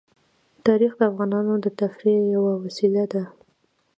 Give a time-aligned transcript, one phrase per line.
[0.65, 3.23] تاریخ د افغانانو د تفریح یوه وسیله ده.